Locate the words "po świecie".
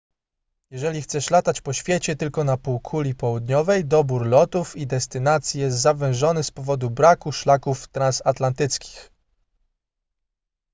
1.61-2.15